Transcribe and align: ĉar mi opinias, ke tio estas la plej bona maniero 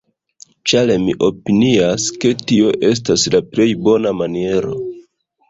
ĉar 0.69 0.91
mi 1.03 1.13
opinias, 1.27 2.07
ke 2.23 2.31
tio 2.49 2.73
estas 2.89 3.27
la 3.37 3.43
plej 3.53 3.69
bona 3.85 4.17
maniero 4.25 4.75